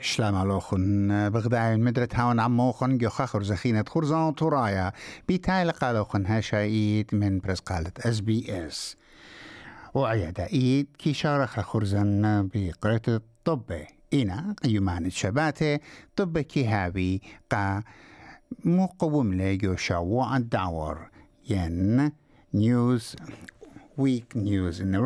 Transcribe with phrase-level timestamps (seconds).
[0.00, 4.92] شلام لوخن بغداي مدرت هاون عموخن جو خخر زخينة خرزان تورايا.
[5.28, 8.96] بيتايل قالوخن هاشايد من برسقالة اس بي اس
[9.94, 13.82] وعيادة إيد كي شارخ خرزن بقرية الطب
[14.14, 15.78] إنا يمان الشباتة
[16.16, 17.82] طب كيهابي قا
[18.64, 21.10] مقوم لجو شاوع الدعور
[21.50, 22.12] ين
[22.54, 23.16] نيوز
[23.98, 25.00] ويك نيوز in the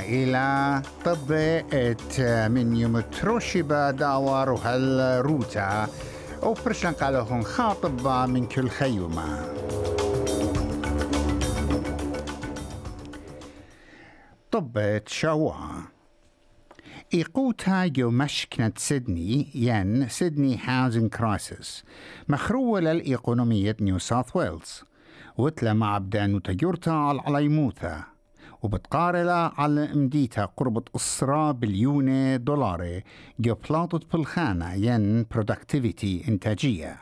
[0.00, 0.82] إلى
[1.72, 2.20] ات
[2.50, 5.88] من يوم تروشيبا داور وهالروتا
[6.42, 9.54] وبرشان قالهم خاطبة من كل خيومة.
[14.50, 15.54] طبت شوا
[17.14, 21.84] إيقوتها جو مشكنة سيدني ين سيدني هاوزن كرايسيس
[22.28, 24.82] مخروة للإيقونومية نيو ساوث ويلز.
[25.36, 28.13] وتلا مع بدان تجورتا على عليموثا
[28.64, 33.00] وبتقارلا على مديتا قربة أسرة بليون دولار
[33.40, 36.96] جو بلاطت بالخانة ين برودكتيفيتي إنتاجية.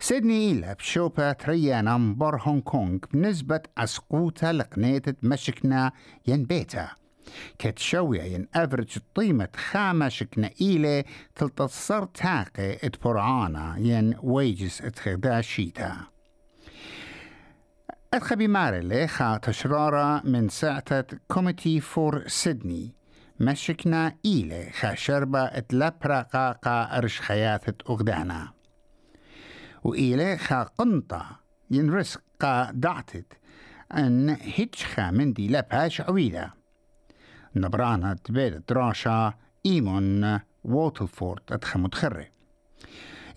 [0.00, 5.92] سيدني إلا بشوبة تريانا مبار هونغ كونغ بنسبة أسقوتا لقنيتة مشكنا
[6.26, 6.88] ين بيتا
[7.58, 11.04] كتشوية ين أفرج قيمة خامة شكنا إيلة
[11.36, 15.96] تلتصر تاقي إتبرعانا ين ويجز اتخدا شيتا
[18.14, 22.94] أدخبي مارلي خا تشرارة من ساعة كوميتي فور سيدني.
[23.40, 25.44] مشكنا إيلة خا شربة
[26.22, 28.52] قاقا أرش خياثة أغدانا
[29.84, 33.32] وإيلة خا قنطة ينرسق قا دعتت
[33.94, 36.50] أن هيتشخا من دي لبهاش عويلة.
[37.56, 39.34] نبرانا تبيد دراشا
[39.66, 42.30] إيمون ووتلفورد أدخى متخري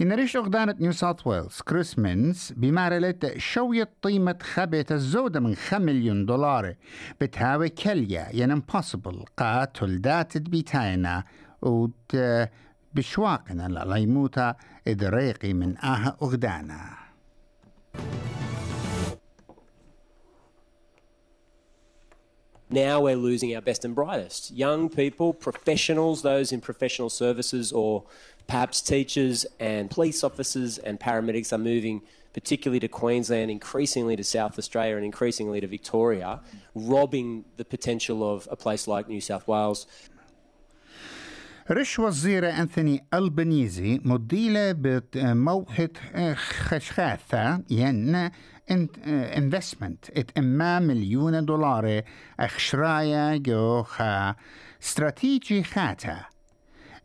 [0.02, 5.82] إن ريش أغدانة نيو ساوث ويلز كريس مينز بمارلة شوية قيمة خبية الزودة من خم
[5.82, 6.76] مليون دولار.
[7.22, 11.24] بتهاوي كليا ين امبوسيبل قا تلدات بيتاينا
[11.62, 11.92] ود
[12.96, 14.56] بشواقنا لليموتا
[14.88, 17.01] إدريقي من آها أغدانا.
[22.71, 24.51] Now we're losing our best and brightest.
[24.51, 28.05] Young people, professionals, those in professional services or
[28.49, 34.59] perhaps teachers and police officers and paramedics are moving particularly to Queensland, increasingly to South
[34.59, 36.41] Australia and increasingly to Victoria,
[36.75, 39.87] robbing the potential of a place like New South Wales.
[41.71, 45.89] رش وزير أنثوني ألبنيزي مديلة بموحة
[46.35, 48.31] خشخاثة ين
[48.72, 52.02] انفستمنت إت إما مليون دولار
[52.40, 54.36] اخشرايا جو خا
[54.84, 56.26] استراتيجي خاتا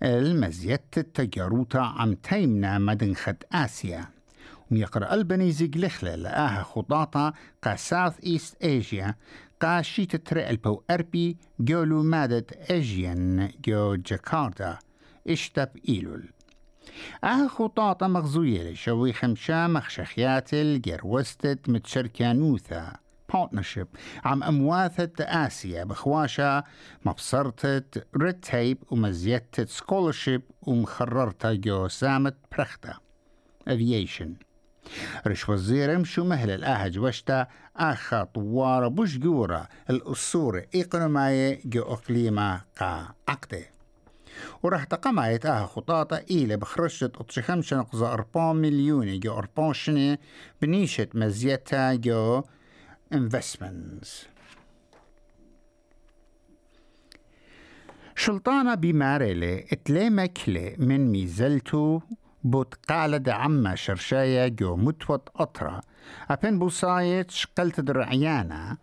[0.03, 4.07] المزيت التجاروتا عم تيمنا مدن خد آسيا.
[4.71, 7.35] ويقرأ البنيزي قلخلة لآها خطاطة.
[7.63, 9.15] قا ساوث ايست ايجيا
[9.61, 11.37] قا شيت تري البو أربي.
[11.61, 14.79] جولو مادت ايجيان جو جاكارتا.
[15.29, 16.29] إشتب إيلول.
[17.25, 22.93] آه خطاطة مغزوية لشوي خمشا مخشخيات الجروستت متشركانوثا
[23.33, 23.87] بارتنرشيب
[24.25, 26.65] عم أمواثة آسيا بخواشا
[27.05, 32.95] مبصرتة ريد تيب ومزيتة سكولرشيب ومخررتا جو سامت برختا
[33.69, 34.35] افييشن
[35.27, 37.47] رش وزير مشو مهل الآهج وشتا
[37.77, 43.76] آخا طوارة بوش جورة الأسورة إقنماية جو أقليمة قا عقده
[44.63, 50.19] وراح تقمعت آها خطاطة إيلة بخرجت أطشخمشة نقزة أربعة مليون جو أربعة شنة
[50.63, 52.43] بنيشة مزيتا جو
[53.15, 54.27] investments.
[58.17, 62.01] شلطانة بمارلة اتلي مكلة من ميزلتو
[62.45, 65.81] بوت قالد عما شرشايا جو متوت أطرة
[66.31, 68.77] أبن بوصايت شقلت درعيانا.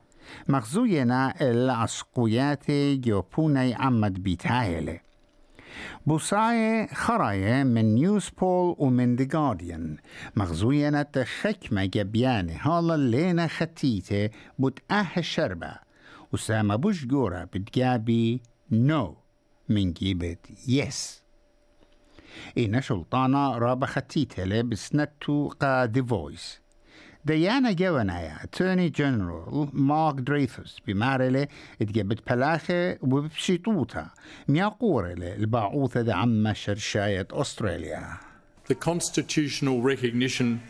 [0.48, 5.00] مغزوينا العسقوياتي جو بوني عمد بيتايلة
[6.06, 9.98] بوصاية خراية من نيوز بول ومن دي جارديان
[10.36, 11.06] مغزوينة
[11.42, 14.30] خكمة جبيانة هالا لينا ختيتة
[14.60, 15.76] بوت آه الشربة
[16.34, 18.42] وسامة بوش جورة بتجابي
[18.72, 19.18] نو.
[19.70, 21.24] من جيبت يس
[22.58, 26.62] إنا شلطانة رابا ختيتة بسنتو قا دي فويس
[27.25, 31.49] ديانا جوانايا اتورني جنرال مارك دريفوس بمارلة
[31.83, 34.11] اتجبت بلاخة وبشيطوطة
[34.49, 38.17] مياقورة الباعوثة دعم شرشاية أستراليا
[38.69, 40.61] The constitutional recognition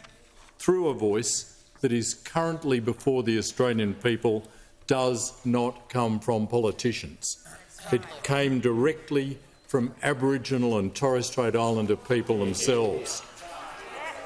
[0.58, 4.44] through a voice that is currently before the Australian people
[4.86, 7.44] does not come from politicians.
[7.92, 13.22] It came directly from Aboriginal and Torres Strait Islander people themselves.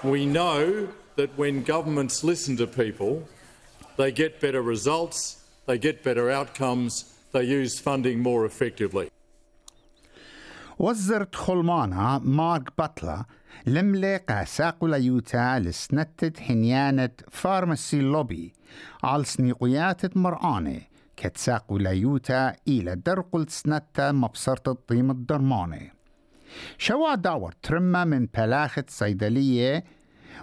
[0.05, 3.14] We know that when governments listen to people,
[4.00, 5.20] they get better results,
[5.68, 6.92] they get better outcomes,
[7.34, 9.08] they use funding more effectively.
[10.80, 13.26] وزرت خلمانا مارك باتلا
[13.68, 18.54] لملق ساقو ليوتا لسنتت حنيانة فارماسي لوبي
[19.04, 20.82] على سنيقيات مرآنة
[21.18, 25.92] كتساقو ليوتا إلى درقل سنتا مبصرة الطيم الدرمانة
[26.78, 29.84] شوا داور ترمى من بلاخة صيدلية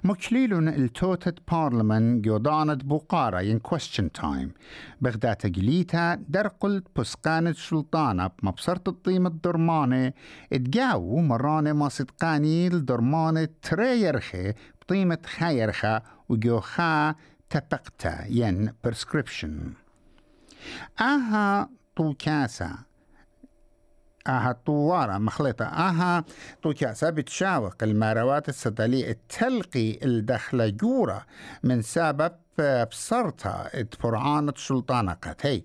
[0.04, 4.52] مكليلون التوتت بارلمان جودانت بوقارا ين question تايم
[5.00, 10.12] بغدات جليتا در قلت بسقانت شلطانة بمبصرة الطيم الدرمانة.
[10.52, 14.52] اتجاو مرانة ما صدقاني الدرمانة تريرخي
[14.82, 17.14] بطيمة خيرخة وجوخا
[17.50, 19.74] تبقتا ين prescription.
[21.00, 22.78] آها طوكاسا
[24.26, 25.64] آها طوارة مخلطة.
[25.64, 26.24] آها
[26.62, 31.26] طوكاسا بتشاوق الماروات الصيدلية التلقي الدخل جورة
[31.62, 32.32] من سبب
[32.90, 35.64] بصرتها اتبرعانة شلطانة قتي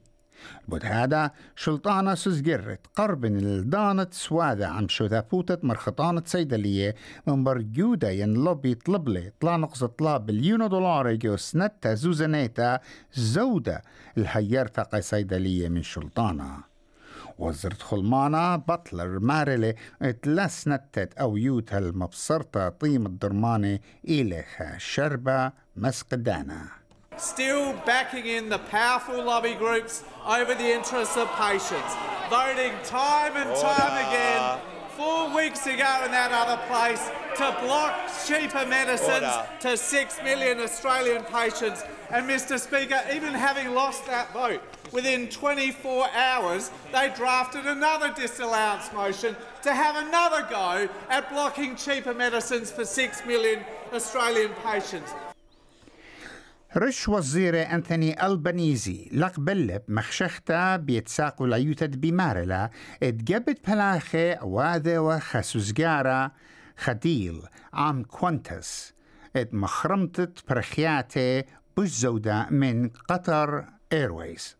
[0.67, 6.95] بود هذا شلطانة سزجرت قرب الدانة سوادة عم شوثابوتة مرخطانة صيدلية
[7.27, 12.79] من برجودة ين لوبي طلب طلع نقص طلاب بليون دولار جو سنتا زوزنيتا
[13.13, 13.81] زودة
[14.17, 16.69] الهيرتا قي صيدلية من شلطانة
[17.39, 26.68] وزرت خلمانا بطلر مارلي اتلسنتت أو يوتا المبصرة طيم الدرماني إليخا شربة مسقدانا
[27.18, 30.03] still backing in the powerful lobby groups
[30.38, 31.91] over the interests of patients,
[32.30, 34.42] voting time and time again,
[34.99, 37.95] four weeks ago in that other place, to block
[38.27, 39.47] cheaper medicines Order.
[39.61, 41.83] to six million Australian patients.
[42.09, 42.59] And Mr.
[42.59, 44.61] Speaker, even having lost that vote,
[44.91, 52.13] within 24 hours, they drafted another disallowance motion to have another go at blocking cheaper
[52.13, 53.63] medicines for six million
[53.93, 55.13] Australian patients.
[56.77, 62.69] رش وزير أنثوني ألبانيزي لقبلب مخشختا بيتساقو ليوتد بمارلا
[63.04, 66.31] اتجبت بلاخي واذا وخسوزجارا
[66.77, 67.42] خديل
[67.74, 68.94] عام كوانتس.
[69.36, 71.44] ات مخرمتت برخياتي
[71.77, 74.58] بش زودة من قطر إيرويز.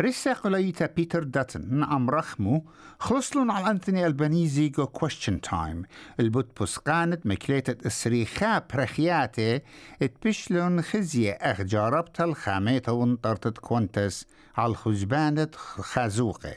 [0.00, 2.64] رسا قليتا بيتر داتن عم رخمو.
[2.98, 5.82] خلصلون على أنثوني ألبانيزي جو question تايم
[6.20, 9.60] البوت بسقانت مكليتة السريخا برخياتي.
[10.02, 14.26] اتبشلون خزية اخ جاربت الخاميتا وانطرتت كونتس.
[14.56, 16.54] على الخزبانة خازوقة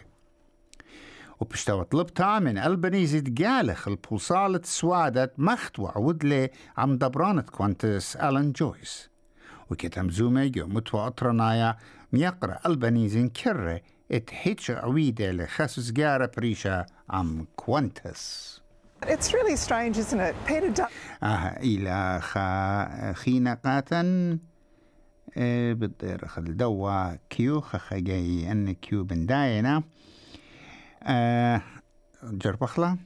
[1.40, 9.10] وبشتوى طلبتها من البنيزي تقالخ البوصالة سوادة مختوع ودلي عم دبرانة كوانتس ألان جويس.
[9.70, 11.78] وكتم زومي جو متوى أطرنايا
[12.12, 13.82] ميقرأ البنيزين كرة
[14.12, 18.58] اتحيتش عويدة لخسوس جارة بريشة عم كوانتس
[19.06, 20.36] It's really strange, isn't it?
[20.48, 21.24] Peter Dutton.
[21.24, 24.02] آه إلى خا خينقاتا
[25.38, 29.84] آه بالدير خل دوا كيو خخا جاي أن كيو بنداينا
[31.04, 31.62] آه
[32.24, 32.98] جربخلا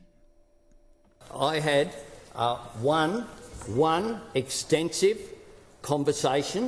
[1.33, 1.89] I had
[2.35, 3.23] uh, one,
[3.75, 5.17] one extensive
[5.81, 6.63] conversation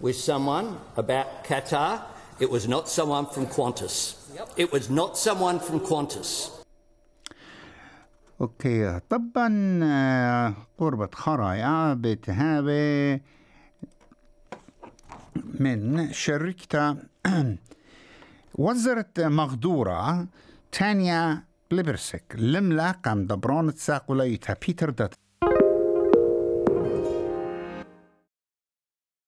[0.00, 2.02] with someone about Qatar.
[2.38, 4.16] It was not someone from Qantas.
[4.56, 6.50] It was not someone from Qantas.
[8.40, 13.20] أوكي طبعا آه، قربة خرايا بتهابة
[15.60, 16.96] من شركة
[18.54, 20.26] وزرت مغدورة
[20.72, 25.14] تانيا ليبرسك لملا قام دبرون تساقو ليتا بيتر دات